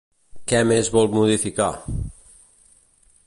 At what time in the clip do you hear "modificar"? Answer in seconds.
1.17-1.69